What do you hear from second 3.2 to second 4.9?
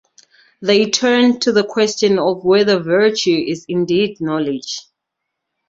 is indeed knowledge.